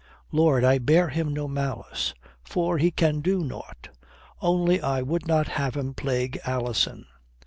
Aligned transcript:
"Lord, 0.31 0.63
I 0.63 0.79
bear 0.79 1.09
him 1.09 1.31
no 1.31 1.47
malice. 1.47 2.15
For 2.43 2.79
he 2.79 2.89
can 2.89 3.21
do 3.21 3.41
nought. 3.43 3.89
Only 4.41 4.81
I 4.81 5.03
would 5.03 5.27
not 5.27 5.47
have 5.49 5.77
him 5.77 5.93
plague 5.93 6.39
Alison." 6.43 7.05